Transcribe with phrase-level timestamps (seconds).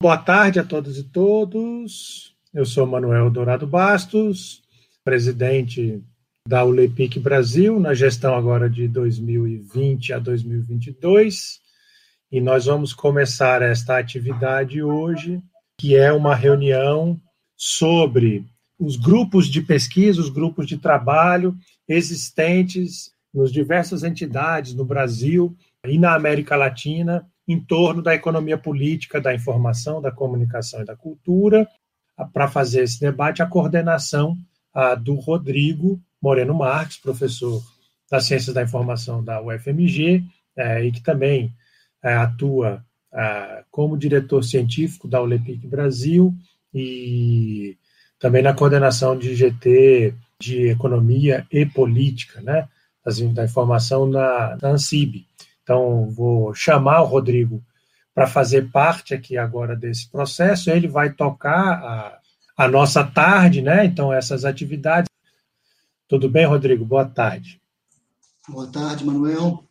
[0.00, 2.32] Boa tarde a todas e todos.
[2.54, 4.62] Eu sou Manuel Dourado Bastos,
[5.02, 6.00] presidente
[6.46, 11.58] da ULEPIC Brasil, na gestão agora de 2020 a 2022.
[12.30, 15.42] E nós vamos começar esta atividade hoje,
[15.76, 17.20] que é uma reunião
[17.56, 18.46] sobre
[18.78, 21.56] os grupos de pesquisa, os grupos de trabalho
[21.88, 29.20] existentes nos diversas entidades no Brasil e na América Latina em torno da economia política,
[29.20, 31.66] da informação, da comunicação e da cultura.
[32.32, 34.36] Para fazer esse debate, a coordenação
[35.02, 37.62] do Rodrigo Moreno Marques, professor
[38.10, 40.24] das Ciências da Informação da UFMG,
[40.56, 41.54] é, e que também
[42.02, 46.34] é, atua é, como diretor científico da ULEPIC Brasil
[46.74, 47.76] e
[48.18, 52.68] também na coordenação de GT de Economia e Política, né,
[53.32, 55.26] da informação na, na ANSIB.
[55.68, 57.62] Então, vou chamar o Rodrigo
[58.14, 60.70] para fazer parte aqui agora desse processo.
[60.70, 62.18] Ele vai tocar a,
[62.56, 63.84] a nossa tarde, né?
[63.84, 65.10] Então, essas atividades.
[66.08, 66.86] Tudo bem, Rodrigo?
[66.86, 67.60] Boa tarde.
[68.48, 69.62] Boa tarde, Manuel.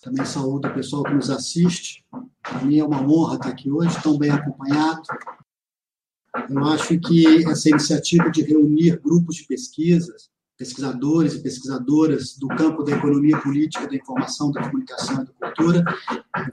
[0.00, 2.02] Também saúdo o pessoal que nos assiste.
[2.40, 5.02] Para mim é uma honra estar aqui hoje, tão bem acompanhado.
[6.48, 10.30] Eu acho que essa iniciativa de reunir grupos de pesquisas
[10.64, 15.84] pesquisadores e pesquisadoras do campo da economia política, da informação, da comunicação e da cultura,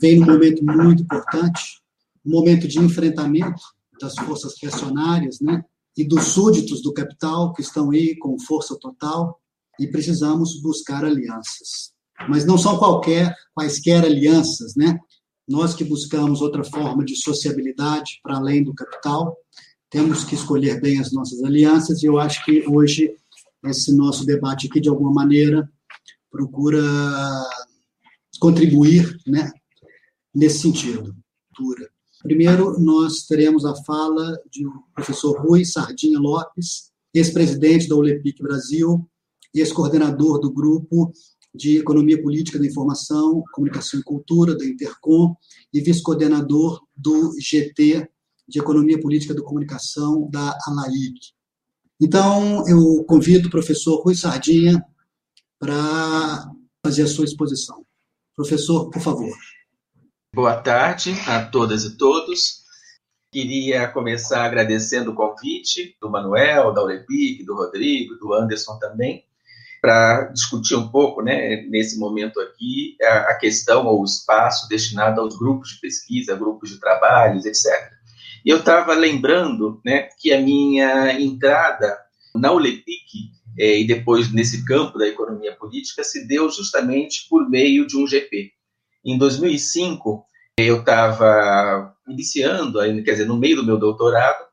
[0.02, 1.82] vem num momento muito importante,
[2.26, 3.62] um momento de enfrentamento
[4.02, 5.64] das forças reacionárias, né,
[5.98, 9.40] e dos súditos do capital que estão aí com força total
[9.80, 11.94] e precisamos buscar alianças.
[12.28, 15.00] Mas não são qualquer quaisquer alianças, né?
[15.48, 19.36] Nós que buscamos outra forma de sociabilidade para além do capital,
[19.90, 23.14] temos que escolher bem as nossas alianças e eu acho que hoje
[23.66, 25.70] esse nosso debate aqui, de alguma maneira,
[26.30, 26.82] procura
[28.40, 29.52] contribuir né,
[30.34, 31.16] nesse sentido.
[32.24, 34.64] Primeiro, nós teremos a fala de
[34.96, 39.08] professor Rui Sardinha Lopes, ex-presidente da ULEPIC Brasil,
[39.54, 41.12] ex-coordenador do grupo
[41.54, 45.36] de Economia Política da Informação, Comunicação e Cultura, da Intercom,
[45.74, 48.08] e vice-coordenador do GT
[48.48, 51.34] de Economia Política da Comunicação, da ALAIC.
[52.04, 54.84] Então, eu convido o professor Rui Sardinha
[55.60, 56.52] para
[56.84, 57.86] fazer a sua exposição.
[58.36, 59.32] Professor, por favor.
[60.34, 62.62] Boa tarde a todas e todos.
[63.32, 69.24] Queria começar agradecendo o convite do Manuel, da Olepic, do Rodrigo, do Anderson também,
[69.80, 75.38] para discutir um pouco, né, nesse momento aqui, a questão ou o espaço destinado aos
[75.38, 78.01] grupos de pesquisa, grupos de trabalhos, etc.
[78.46, 81.98] Eu estava lembrando né, que a minha entrada
[82.36, 87.86] na ULEPIC é, e depois nesse campo da economia política se deu justamente por meio
[87.86, 88.52] de um GP.
[89.06, 90.26] Em 2005,
[90.58, 94.46] eu estava iniciando, quer dizer, no meio do meu doutorado,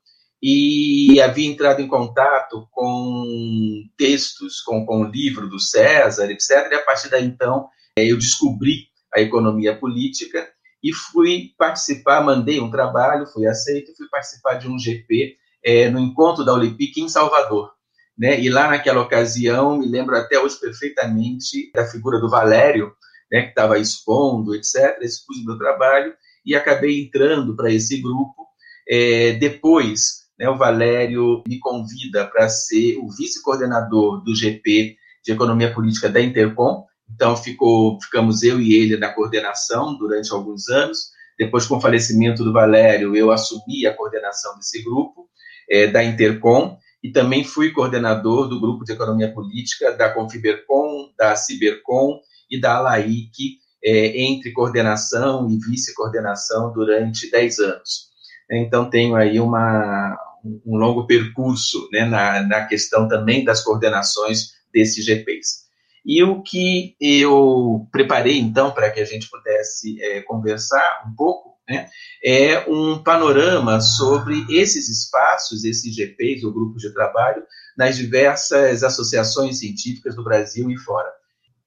[0.42, 6.68] e havia entrado em contato com textos, com, com o livro do César, etc.
[6.70, 10.48] E a partir daí, então, é, eu descobri a economia política
[10.82, 15.98] e fui participar, mandei um trabalho, fui aceito, fui participar de um GP é, no
[15.98, 17.72] encontro da Olipic em Salvador.
[18.16, 18.40] Né?
[18.40, 22.92] E lá naquela ocasião, me lembro até hoje perfeitamente da figura do Valério,
[23.30, 28.46] né, que estava expondo, etc., expus meu trabalho e acabei entrando para esse grupo.
[28.88, 35.72] É, depois, né, o Valério me convida para ser o vice-coordenador do GP de Economia
[35.72, 41.10] Política da Intercom, então, ficou, ficamos eu e ele na coordenação durante alguns anos.
[41.38, 45.28] Depois, com o falecimento do Valério, eu assumi a coordenação desse grupo,
[45.70, 51.36] é, da Intercom, e também fui coordenador do grupo de economia política da Confibercom, da
[51.36, 52.18] Cibercom
[52.50, 58.08] e da ALAIC, é, entre coordenação e vice-coordenação durante 10 anos.
[58.50, 60.18] Então, tenho aí uma,
[60.66, 65.67] um longo percurso né, na, na questão também das coordenações desses GPs.
[66.04, 71.58] E o que eu preparei, então, para que a gente pudesse é, conversar um pouco,
[71.68, 71.88] né,
[72.24, 77.42] é um panorama sobre esses espaços, esses GPs, ou grupos de trabalho,
[77.76, 81.08] nas diversas associações científicas do Brasil e fora.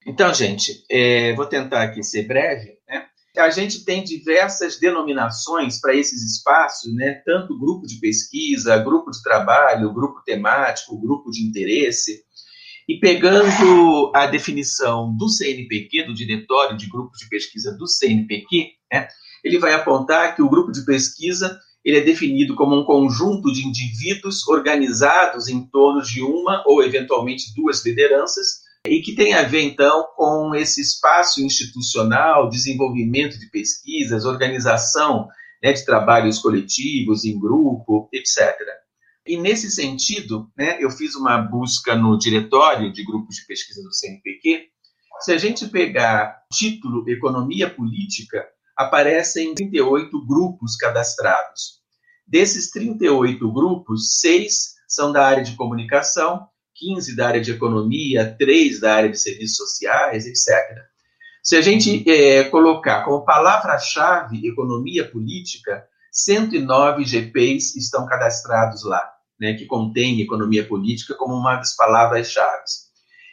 [0.06, 2.78] Então, gente, é, vou tentar aqui ser breve.
[2.90, 3.06] Né?
[3.38, 7.22] A gente tem diversas denominações para esses espaços, né?
[7.26, 12.24] tanto grupo de pesquisa, grupo de trabalho, grupo temático, grupo de interesse.
[12.92, 19.08] E pegando a definição do CNPq, do Diretório de Grupos de Pesquisa do CNPq, né,
[19.42, 23.66] ele vai apontar que o grupo de pesquisa ele é definido como um conjunto de
[23.66, 29.62] indivíduos organizados em torno de uma ou eventualmente duas lideranças e que tem a ver
[29.62, 35.30] então com esse espaço institucional, desenvolvimento de pesquisas, organização
[35.64, 38.54] né, de trabalhos coletivos, em grupo, etc.
[39.26, 43.94] E nesse sentido, né, eu fiz uma busca no diretório de grupos de pesquisa do
[43.94, 44.68] CNPq.
[45.20, 48.44] Se a gente pegar título Economia Política,
[48.76, 51.82] aparecem 38 grupos cadastrados.
[52.26, 58.80] Desses 38 grupos, seis são da área de comunicação, 15 da área de economia, 3
[58.80, 60.92] da área de serviços sociais, etc.
[61.44, 69.10] Se a gente é, colocar como palavra-chave economia política, 109 GPs estão cadastrados lá,
[69.40, 72.64] né, que contém economia política como uma das palavras-chave.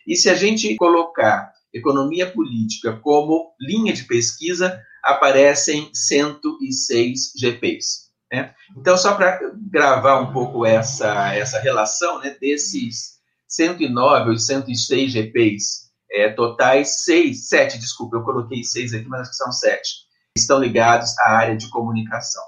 [0.07, 8.09] E se a gente colocar economia política como linha de pesquisa, aparecem 106 GPs.
[8.33, 8.55] Né?
[8.77, 9.41] Então, só para
[9.71, 17.49] gravar um pouco essa, essa relação né, desses 109 ou 106 GPs é, totais, seis,
[17.49, 19.91] sete, desculpa, eu coloquei seis aqui, mas acho que são sete,
[20.37, 22.43] estão ligados à área de comunicação.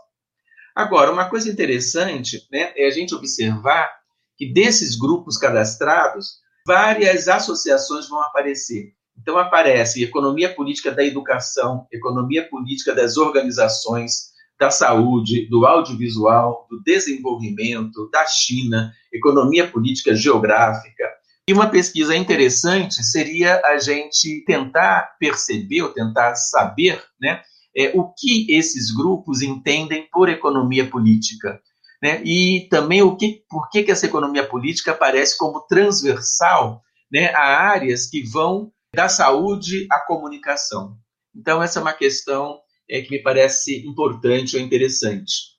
[0.74, 3.90] Agora, uma coisa interessante né, é a gente observar
[4.36, 8.92] que desses grupos cadastrados, várias associações vão aparecer.
[9.20, 16.82] Então, aparece economia política da educação, economia política das organizações, da saúde, do audiovisual, do
[16.82, 21.04] desenvolvimento, da China, economia política geográfica.
[21.48, 27.42] E uma pesquisa interessante seria a gente tentar perceber ou tentar saber né,
[27.76, 31.60] é, o que esses grupos entendem por economia política.
[32.02, 32.22] Né?
[32.24, 37.68] E também o que, por que, que essa economia política aparece como transversal né, a
[37.68, 40.96] áreas que vão da saúde à comunicação.
[41.34, 42.58] Então, essa é uma questão
[42.88, 45.50] é, que me parece importante ou interessante.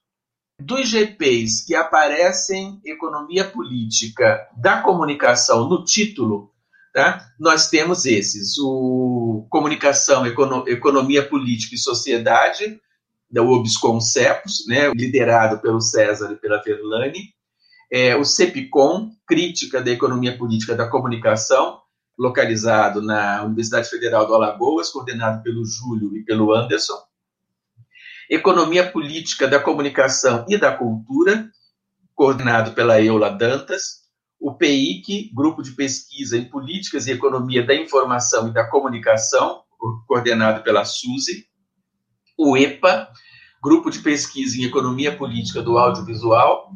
[0.59, 6.50] Dos GPs que aparecem economia política da comunicação no título,
[6.93, 7.25] tá?
[7.39, 12.79] nós temos esses: o Comunicação, Economia Política e Sociedade,
[13.29, 17.33] da UBS Concepos, né, liderado pelo César e pela Verlane,
[17.91, 21.79] é, o CEPICOM, Crítica da Economia Política da Comunicação,
[22.17, 26.97] localizado na Universidade Federal do Alagoas, coordenado pelo Júlio e pelo Anderson.
[28.29, 31.49] Economia Política da Comunicação e da Cultura,
[32.15, 34.00] coordenado pela Eula Dantas.
[34.41, 39.61] O PEIC, Grupo de Pesquisa em Políticas e Economia da Informação e da Comunicação,
[40.07, 41.45] coordenado pela Suzy.
[42.37, 43.07] O EPA,
[43.63, 46.71] Grupo de Pesquisa em Economia Política do Audiovisual,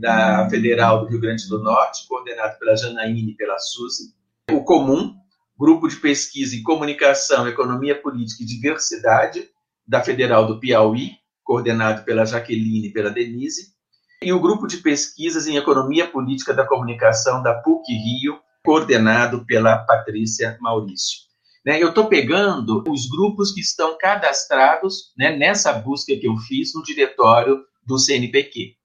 [0.00, 4.16] da Federal do Rio Grande do Norte, coordenado pela Janaíne e pela Suzy
[4.52, 5.14] o Comum,
[5.58, 9.48] Grupo de Pesquisa em Comunicação, Economia Política e Diversidade,
[9.86, 11.12] da Federal do Piauí,
[11.42, 13.74] coordenado pela Jaqueline e pela Denise,
[14.22, 19.78] e o Grupo de Pesquisas em Economia Política da Comunicação da PUC Rio, coordenado pela
[19.78, 21.26] Patrícia Maurício.
[21.64, 26.72] Né, eu estou pegando os grupos que estão cadastrados né, nessa busca que eu fiz
[26.74, 28.76] no diretório do CNPq.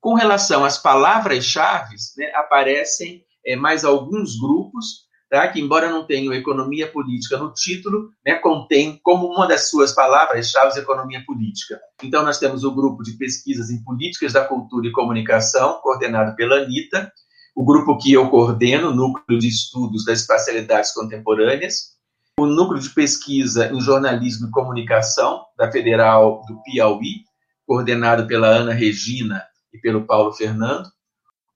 [0.00, 6.34] Com relação às palavras-chave, né, aparecem é, mais alguns grupos, tá, que, embora não tenham
[6.34, 11.80] economia política no título, né, contém como uma das suas palavras-chave economia política.
[12.02, 16.56] Então, nós temos o grupo de pesquisas em políticas da cultura e comunicação, coordenado pela
[16.56, 17.10] Anitta,
[17.54, 21.94] o grupo que eu coordeno, Núcleo de Estudos das Espacialidades Contemporâneas,
[22.38, 27.24] o Núcleo de Pesquisa em Jornalismo e Comunicação, da Federal do Piauí,
[27.66, 30.88] coordenado pela Ana Regina e pelo Paulo Fernando,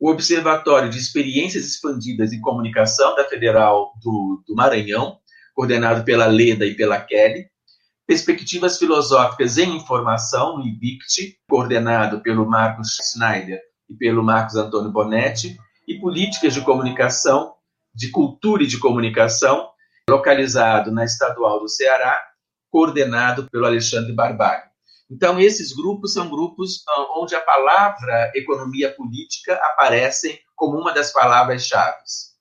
[0.04, 5.18] o Observatório de Experiências Expandidas em Comunicação da Federal do, do Maranhão,
[5.54, 7.46] coordenado pela Leda e pela Kelly,
[8.06, 13.58] Perspectivas Filosóficas em Informação, no IBICT, coordenado pelo Marcos Schneider
[13.88, 15.56] e pelo Marcos Antônio Bonetti,
[15.88, 17.54] e Políticas de Comunicação,
[17.94, 19.70] de Cultura e de Comunicação,
[20.06, 22.14] localizado na Estadual do Ceará,
[22.70, 24.74] coordenado pelo Alexandre Barbalho.
[25.11, 31.12] Então, esses grupos são grupos ah, onde a palavra economia política aparece como uma das
[31.12, 31.99] palavras-chave.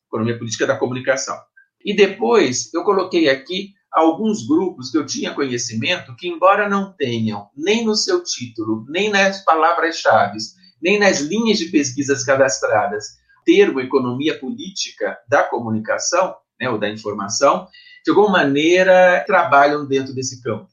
[0.07, 1.37] Economia política da comunicação.
[1.83, 7.49] E depois, eu coloquei aqui alguns grupos que eu tinha conhecimento que, embora não tenham
[7.55, 10.37] nem no seu título, nem nas palavras-chave,
[10.81, 13.05] nem nas linhas de pesquisas cadastradas,
[13.45, 17.67] termo economia política da comunicação, né, ou da informação,
[18.03, 20.72] de alguma maneira trabalham dentro desse campo.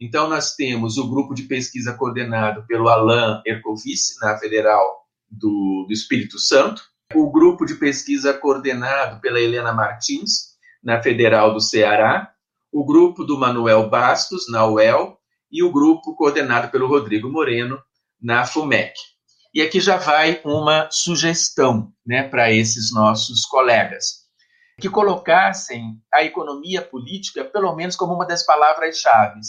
[0.00, 5.92] Então, nós temos o grupo de pesquisa coordenado pelo Alain Ercovici, na Federal do, do
[5.92, 6.82] Espírito Santo,
[7.14, 12.32] o grupo de pesquisa coordenado pela Helena Martins, na Federal do Ceará,
[12.72, 15.18] o grupo do Manuel Bastos, na UEL,
[15.52, 17.78] e o grupo coordenado pelo Rodrigo Moreno,
[18.18, 18.94] na FUMEC.
[19.52, 24.20] E aqui já vai uma sugestão né, para esses nossos colegas,
[24.80, 29.40] que colocassem a economia política, pelo menos, como uma das palavras-chave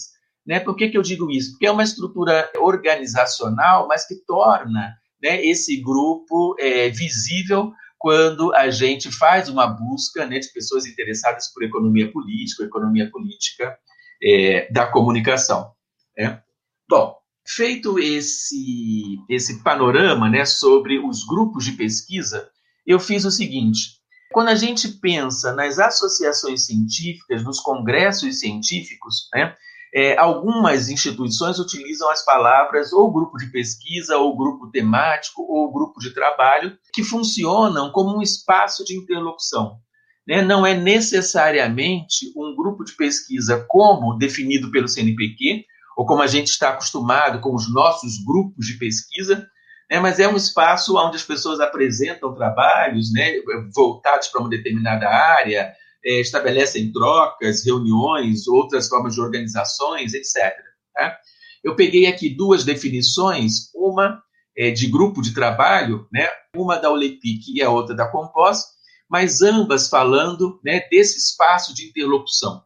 [0.45, 0.59] Né?
[0.59, 1.51] Por que, que eu digo isso?
[1.51, 8.71] Porque é uma estrutura organizacional, mas que torna né, esse grupo é, visível quando a
[8.71, 13.77] gente faz uma busca né, de pessoas interessadas por economia política, economia política
[14.23, 15.71] é, da comunicação.
[16.17, 16.41] Né?
[16.89, 17.15] Bom,
[17.47, 22.49] feito esse, esse panorama né, sobre os grupos de pesquisa,
[22.85, 29.55] eu fiz o seguinte: quando a gente pensa nas associações científicas, nos congressos científicos, né,
[29.93, 35.99] é, algumas instituições utilizam as palavras ou grupo de pesquisa, ou grupo temático, ou grupo
[35.99, 39.77] de trabalho, que funcionam como um espaço de interlocução.
[40.25, 40.41] Né?
[40.41, 45.65] Não é necessariamente um grupo de pesquisa como definido pelo CNPq,
[45.97, 49.45] ou como a gente está acostumado com os nossos grupos de pesquisa,
[49.89, 49.99] né?
[49.99, 53.33] mas é um espaço onde as pessoas apresentam trabalhos né,
[53.75, 55.73] voltados para uma determinada área,
[56.05, 60.53] é, estabelecem trocas, reuniões, outras formas de organizações, etc.
[60.93, 61.17] Tá?
[61.63, 64.21] Eu peguei aqui duas definições, uma
[64.57, 68.63] é, de grupo de trabalho, né, uma da Olepic e a outra da Compós,
[69.09, 72.63] mas ambas falando né, desse espaço de interlocução.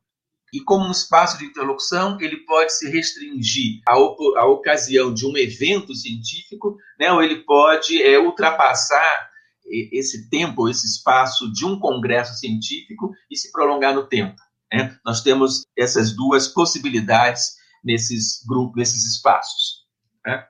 [0.53, 5.35] E como um espaço de interlocução, ele pode se restringir à, à ocasião de um
[5.35, 9.29] evento científico, né, ou ele pode é, ultrapassar
[9.67, 14.35] esse tempo, esse espaço de um congresso científico e se prolongar no tempo.
[14.71, 14.97] Né?
[15.05, 19.85] Nós temos essas duas possibilidades nesses grupos, nesses espaços.
[20.25, 20.43] Né?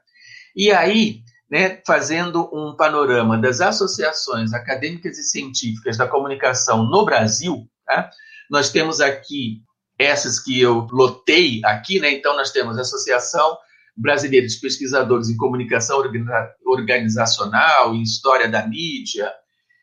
[0.56, 7.70] E aí, né, fazendo um panorama das associações acadêmicas e científicas da comunicação no Brasil,
[7.86, 8.10] tá?
[8.50, 9.62] nós temos aqui
[9.98, 12.12] essas que eu lotei aqui, né?
[12.12, 13.58] então nós temos a Associação
[13.96, 16.04] Brasileira de Pesquisadores em Comunicação
[16.66, 19.32] Organizacional, em História da Mídia,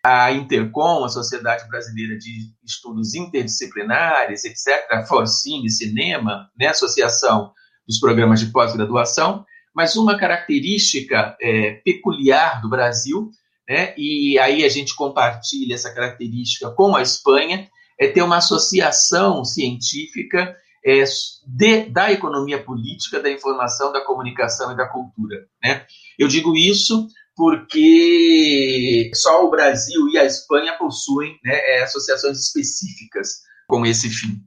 [0.05, 7.53] a Intercom, a Sociedade Brasileira de Estudos Interdisciplinares, etc., a Forcine Cinema, né, Associação
[7.87, 13.31] dos Programas de Pós-Graduação, mas uma característica é, peculiar do Brasil,
[13.69, 19.45] né, e aí a gente compartilha essa característica com a Espanha, é ter uma associação
[19.45, 21.05] científica é,
[21.47, 25.47] de, da economia política, da informação, da comunicação e da cultura.
[25.63, 25.87] Né?
[26.19, 33.41] Eu digo isso porque só o Brasil e a Espanha possuem né, é, associações específicas
[33.67, 34.43] com esse fim.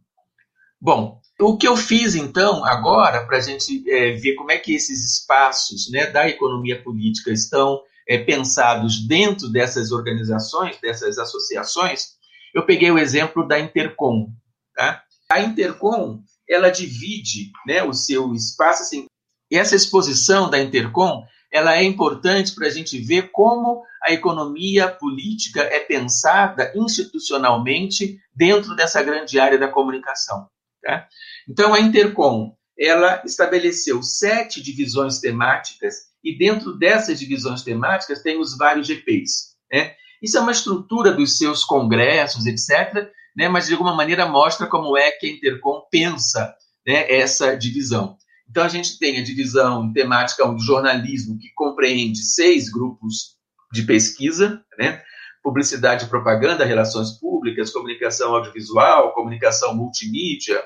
[0.79, 4.75] Bom, o que eu fiz então agora para a gente é, ver como é que
[4.75, 12.15] esses espaços né, da economia política estão é, pensados dentro dessas organizações, dessas associações,
[12.53, 14.29] eu peguei o exemplo da Intercom.
[14.75, 15.03] Tá?
[15.29, 19.05] A Intercom, ela divide né, o seu espaço assim.
[19.51, 25.61] Essa exposição da Intercom, ela é importante para a gente ver como a economia política
[25.61, 30.47] é pensada institucionalmente dentro dessa grande área da comunicação.
[30.83, 31.07] Tá?
[31.47, 38.57] Então, a Intercom, ela estabeleceu sete divisões temáticas e dentro dessas divisões temáticas tem os
[38.57, 39.55] vários GPs.
[39.71, 39.95] Né?
[40.21, 44.97] Isso é uma estrutura dos seus congressos, etc., né, mas de alguma maneira mostra como
[44.97, 48.17] é que a Intercom pensa né, essa divisão.
[48.49, 53.35] Então, a gente tem a divisão temática do jornalismo, que compreende seis grupos
[53.73, 55.01] de pesquisa, né?
[55.43, 60.63] publicidade e propaganda, relações públicas, comunicação audiovisual, comunicação multimídia,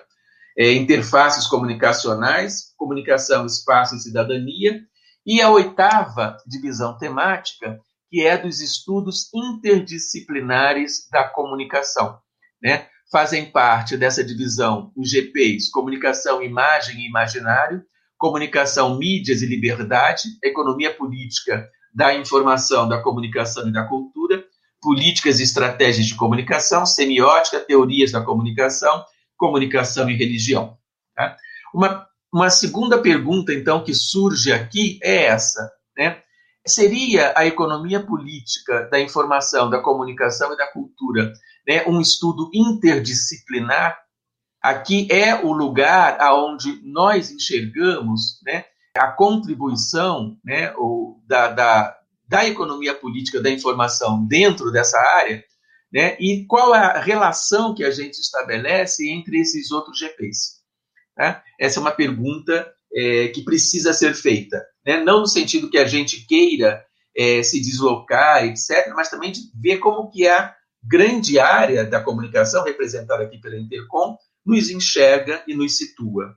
[0.58, 4.82] é, interfaces comunicacionais, comunicação, espaço e cidadania,
[5.26, 12.18] e a oitava divisão temática, que é dos estudos interdisciplinares da comunicação
[12.62, 17.84] né, fazem parte dessa divisão os GPs Comunicação, Imagem e Imaginário,
[18.18, 24.44] Comunicação, Mídias e Liberdade, Economia Política da Informação, da Comunicação e da Cultura,
[24.82, 29.04] Políticas e Estratégias de Comunicação, Semiótica, Teorias da Comunicação,
[29.38, 30.78] Comunicação e Religião.
[31.16, 31.36] Tá?
[31.74, 36.22] Uma, uma segunda pergunta, então, que surge aqui é essa, né?
[36.68, 41.34] Seria a economia política da informação, da comunicação e da cultura
[41.70, 43.96] né, um estudo interdisciplinar,
[44.60, 48.66] aqui é o lugar aonde nós enxergamos né,
[48.98, 51.96] a contribuição né, ou da, da,
[52.28, 55.44] da economia política da informação dentro dessa área,
[55.94, 60.64] né, e qual a relação que a gente estabelece entre esses outros GPs.
[61.16, 61.40] Né?
[61.60, 65.04] Essa é uma pergunta é, que precisa ser feita, né?
[65.04, 66.84] não no sentido que a gente queira
[67.16, 72.64] é, se deslocar, etc., mas também de ver como que é grande área da comunicação,
[72.64, 76.36] representada aqui pela Intercom, nos enxerga e nos situa.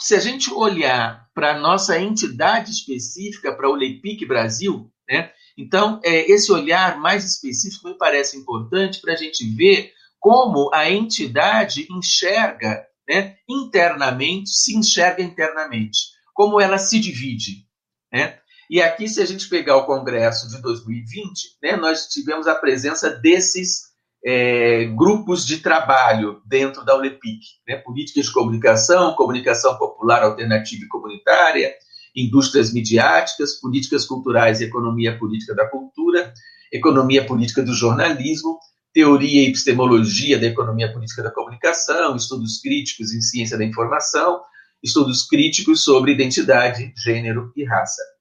[0.00, 6.00] Se a gente olhar para a nossa entidade específica, para o LEPIC Brasil, né, então
[6.04, 11.86] é, esse olhar mais específico me parece importante para a gente ver como a entidade
[11.90, 17.66] enxerga né, internamente se enxerga internamente, como ela se divide.
[18.12, 18.38] Né?
[18.70, 23.10] E aqui, se a gente pegar o Congresso de 2020, né, nós tivemos a presença
[23.10, 23.94] desses
[24.24, 30.88] é, grupos de trabalho dentro da ULEPIC, né, políticas de comunicação, comunicação popular alternativa e
[30.88, 31.74] comunitária,
[32.16, 36.32] indústrias midiáticas, políticas culturais e economia política da cultura,
[36.72, 38.58] economia política do jornalismo,
[38.94, 44.40] teoria e epistemologia da economia política da comunicação, estudos críticos em ciência da informação,
[44.82, 48.13] estudos críticos sobre identidade, gênero e raça.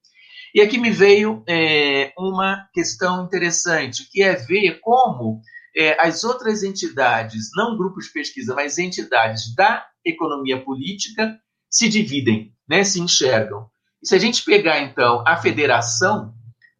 [0.53, 5.41] E aqui me veio é, uma questão interessante, que é ver como
[5.75, 11.39] é, as outras entidades, não grupos de pesquisa, mas entidades da economia política,
[11.71, 13.67] se dividem, né, se enxergam.
[14.03, 16.35] E se a gente pegar, então, a federação,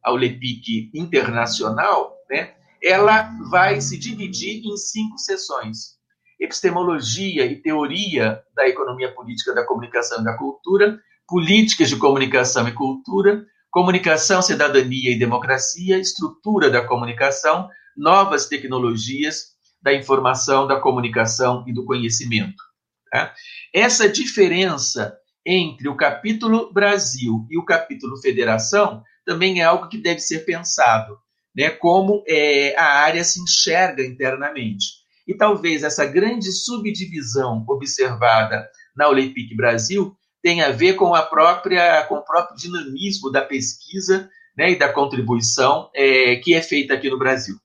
[0.06, 2.53] a ULEPIC internacional, né,
[2.84, 5.94] ela vai se dividir em cinco sessões.
[6.39, 12.74] Epistemologia e teoria da economia política da comunicação e da cultura, políticas de comunicação e
[12.74, 21.74] cultura, comunicação, cidadania e democracia, estrutura da comunicação, novas tecnologias da informação, da comunicação e
[21.74, 22.63] do conhecimento.
[23.12, 23.34] Tá?
[23.74, 30.20] Essa diferença entre o capítulo Brasil e o capítulo Federação também é algo que deve
[30.20, 31.18] ser pensado,
[31.56, 31.72] né?
[31.72, 35.01] como é, a área se enxerga internamente.
[35.27, 42.04] E talvez essa grande subdivisão observada na Olympic Brasil tenha a ver com a própria
[42.04, 47.10] com o próprio dinamismo da pesquisa né, e da contribuição é, que é feita aqui
[47.10, 47.56] no Brasil.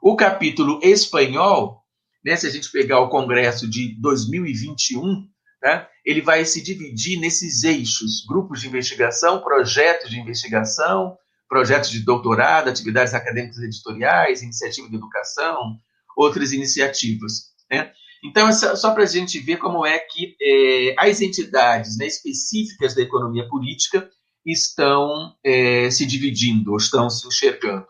[0.00, 1.82] O capítulo espanhol,
[2.24, 5.28] né, se a gente pegar o Congresso de 2021,
[5.60, 11.18] tá, ele vai se dividir nesses eixos: grupos de investigação, projetos de investigação,
[11.48, 15.76] projetos de doutorado, atividades acadêmicas editoriais, iniciativa de educação,
[16.16, 17.50] outras iniciativas.
[17.70, 17.92] Né?
[18.22, 22.94] Então, é só para a gente ver como é que é, as entidades né, específicas
[22.94, 24.08] da economia política
[24.44, 27.86] estão é, se dividindo, ou estão se enxergando.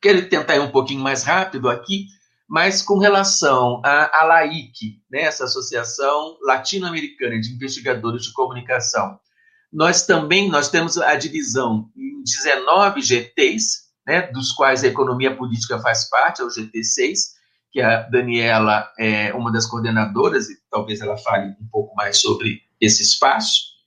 [0.00, 2.06] Quero tentar ir um pouquinho mais rápido aqui,
[2.48, 9.18] mas com relação à, à LAIC, né, essa Associação Latino-Americana de Investigadores de Comunicação,
[9.72, 15.78] nós também nós temos a divisão em 19 GTs, né, dos quais a economia política
[15.80, 17.37] faz parte, é o GT6,
[17.70, 22.62] que a Daniela é uma das coordenadoras, e talvez ela fale um pouco mais sobre
[22.80, 23.78] esse espaço.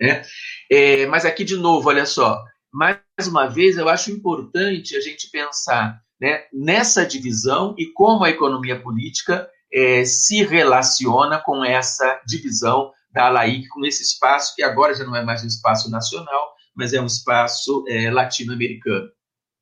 [0.00, 0.22] Né?
[0.70, 5.30] É, mas aqui, de novo, olha só, mais uma vez, eu acho importante a gente
[5.30, 12.92] pensar né, nessa divisão e como a economia política é, se relaciona com essa divisão
[13.10, 16.92] da LAIC, com esse espaço que agora já não é mais um espaço nacional, mas
[16.92, 19.08] é um espaço é, latino-americano.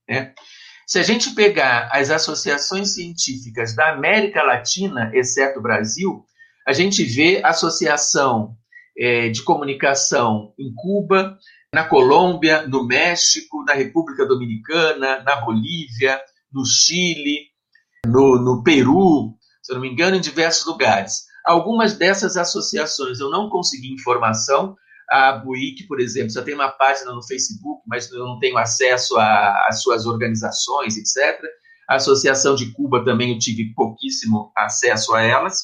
[0.09, 0.35] Né?
[0.87, 6.25] Se a gente pegar as associações científicas da América Latina, exceto o Brasil,
[6.65, 8.57] a gente vê associação
[8.97, 11.37] é, de comunicação em Cuba,
[11.75, 16.21] na Colômbia, no México, na República Dominicana, na Bolívia,
[16.53, 17.49] no Chile,
[18.07, 21.25] no, no Peru, se eu não me engano, em diversos lugares.
[21.45, 24.77] Algumas dessas associações eu não consegui informação.
[25.09, 29.17] A BUIC, por exemplo, só tem uma página no Facebook, mas eu não tenho acesso
[29.19, 31.41] às suas organizações, etc.
[31.89, 35.63] A Associação de Cuba também eu tive pouquíssimo acesso a elas.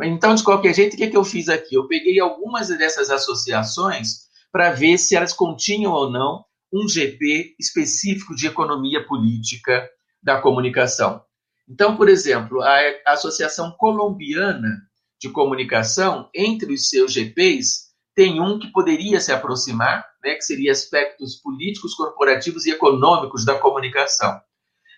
[0.00, 1.74] Então, de qualquer jeito, o que, é que eu fiz aqui?
[1.74, 8.34] Eu peguei algumas dessas associações para ver se elas continham ou não um GP específico
[8.36, 9.88] de economia política
[10.22, 11.22] da comunicação.
[11.68, 14.82] Então, por exemplo, a Associação Colombiana
[15.20, 17.87] de Comunicação, entre os seus GPs,
[18.18, 23.56] tem um que poderia se aproximar, né, que seria aspectos políticos, corporativos e econômicos da
[23.56, 24.40] comunicação.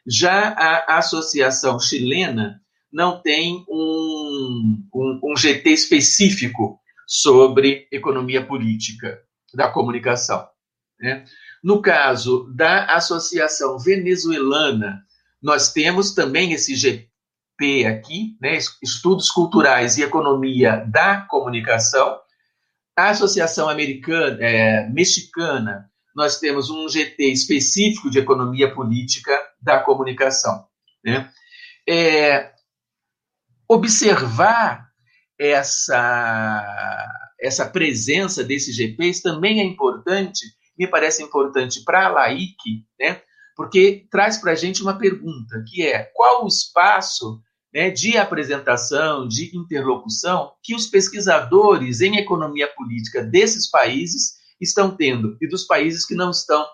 [0.07, 9.21] Já a Associação Chilena não tem um, um, um GT específico sobre economia política
[9.53, 10.49] da comunicação.
[10.99, 11.27] Né?
[11.63, 15.03] No caso da Associação Venezuelana,
[15.43, 18.57] nós temos também esse GP aqui, né?
[18.83, 22.19] Estudos Culturais e Economia da Comunicação.
[23.01, 30.67] A Associação Americana, é, Mexicana, nós temos um GT específico de Economia Política da Comunicação.
[31.03, 31.31] Né?
[31.89, 32.53] É,
[33.67, 34.87] observar
[35.39, 37.09] essa
[37.41, 40.45] essa presença desses GPs também é importante,
[40.79, 43.23] me parece importante para a LAIC, né?
[43.57, 47.41] porque traz para a gente uma pergunta, que é qual o espaço
[47.73, 55.37] né, de apresentação, de interlocução que os pesquisadores em economia política desses países estão tendo
[55.41, 56.67] e dos países que não estão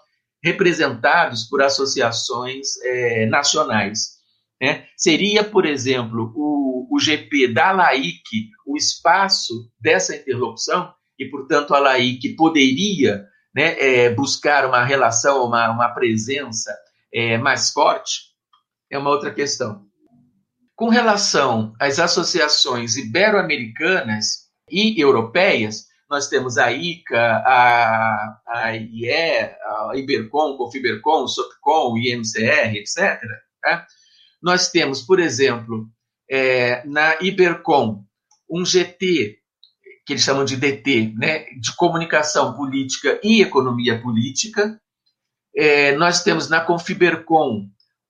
[0.43, 4.17] representados por associações é, nacionais.
[4.61, 11.73] né, seria, por exemplo, o, o GP da LAIC o espaço dessa interlocução, e, portanto,
[11.75, 16.77] a LAIC poderia né, é, buscar uma relação, uma, uma presença
[17.13, 18.35] é, mais forte,
[18.91, 19.86] é uma outra questão.
[20.77, 29.93] Com relação às associações ibero-americanas e europeias, nós temos a ICA, a, a IE, a
[29.95, 33.19] Ibercom, Confibercom, Sopcom, IMCR, etc.
[33.63, 33.87] Tá?
[34.43, 35.89] Nós temos, por exemplo,
[36.31, 38.05] é, na Ibercom,
[38.49, 39.39] um GT,
[40.05, 44.79] que eles chamam de DT, né, de comunicação política e economia política.
[45.57, 47.67] É, nós temos na Confibercom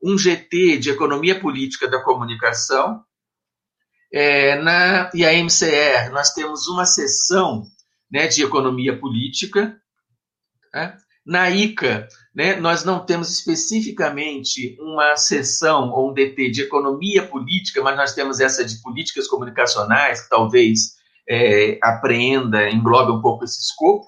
[0.06, 3.02] um GT de economia política da comunicação.
[4.12, 7.64] É, na IAMCR, nós temos uma sessão
[8.08, 9.76] né, de economia política.
[10.72, 10.96] Né?
[11.26, 17.82] Na ICA, né, nós não temos especificamente uma seção ou um DT de economia política,
[17.82, 20.94] mas nós temos essa de políticas comunicacionais, que talvez
[21.28, 24.06] é, apreenda, englobe um pouco esse escopo.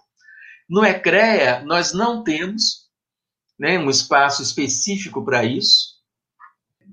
[0.71, 2.88] No ECREA, nós não temos
[3.59, 5.99] né, um espaço específico para isso.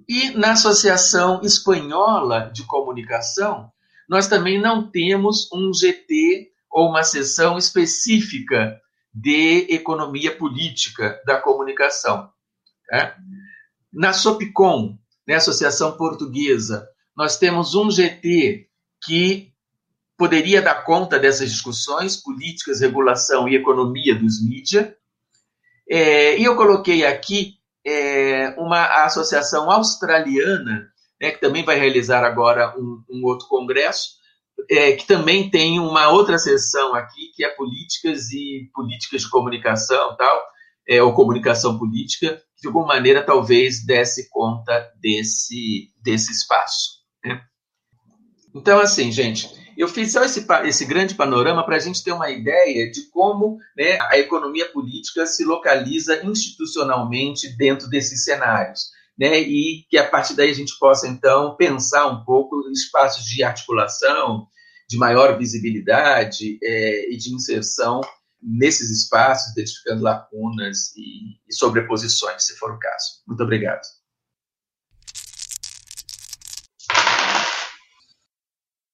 [0.08, 3.72] E na Associação Espanhola de Comunicação,
[4.08, 8.80] nós também não temos um GT ou uma seção específica
[9.14, 12.30] de economia política da comunicação.
[12.92, 13.16] Né?
[13.92, 18.68] Na SOPCOM, né, Associação Portuguesa, nós temos um GT
[19.04, 19.54] que
[20.18, 24.94] poderia dar conta dessas discussões, políticas, regulação e economia dos mídias.
[25.90, 30.88] É, e eu coloquei aqui é, uma associação australiana,
[31.22, 34.16] né, que também vai realizar agora um, um outro congresso,
[34.70, 40.16] é, que também tem uma outra seção aqui, que é políticas e políticas de comunicação
[40.18, 40.44] tal,
[40.88, 47.02] é, ou comunicação política, que de alguma maneira talvez desse conta desse, desse espaço.
[47.24, 47.42] Né?
[48.54, 52.30] Então, assim, gente, eu fiz só esse, esse grande panorama para a gente ter uma
[52.30, 59.86] ideia de como né, a economia política se localiza institucionalmente dentro desses cenários né, e
[59.90, 64.48] que a partir daí a gente possa, então, pensar um pouco espaços de articulação,
[64.90, 68.02] de maior visibilidade é, e de inserção
[68.42, 73.24] nesses espaços, identificando lacunas e, e sobreposições, se for o caso.
[73.26, 73.82] Muito obrigado.